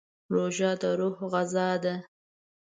روژه 0.33 0.71
د 0.81 0.83
روح 0.99 1.17
غذا 1.33 1.69
ده. 1.83 1.95